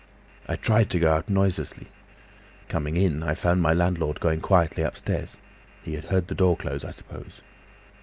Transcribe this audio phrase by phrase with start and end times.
[0.49, 1.85] I tried to go out noiselessly.
[2.69, 5.37] Coming in, I found my landlord going quietly upstairs;
[5.83, 7.41] he had heard the door close, I suppose.